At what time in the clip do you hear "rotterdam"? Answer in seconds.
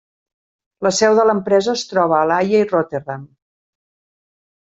2.71-3.27